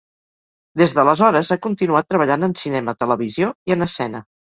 [0.81, 4.23] Des d’aleshores ha continuat treballant en cinema, televisió i en escena.